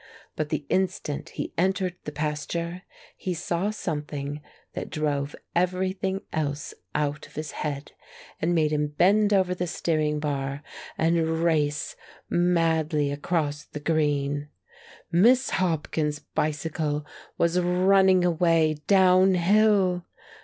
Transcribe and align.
But 0.35 0.49
the 0.49 0.65
instant 0.67 1.29
he 1.29 1.53
entered 1.59 1.95
the 2.05 2.11
pasture 2.11 2.81
he 3.15 3.35
saw 3.35 3.69
something 3.69 4.41
that 4.73 4.89
drove 4.89 5.35
everything 5.55 6.21
else 6.33 6.73
out 6.95 7.27
of 7.27 7.35
his 7.35 7.51
head, 7.51 7.91
and 8.41 8.55
made 8.55 8.71
him 8.71 8.87
bend 8.87 9.31
over 9.31 9.53
the 9.53 9.67
steering 9.67 10.19
bar 10.19 10.63
and 10.97 11.43
race 11.43 11.95
madly 12.31 13.11
across 13.11 13.63
the 13.63 13.79
green; 13.79 14.49
Miss 15.11 15.51
Hopkins's 15.51 16.17
bicycle 16.33 17.05
was 17.37 17.59
running 17.59 18.25
away 18.25 18.77
down 18.87 19.35
hill! 19.35 20.03